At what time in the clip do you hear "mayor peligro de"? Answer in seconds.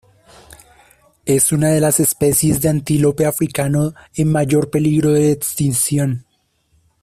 4.31-5.31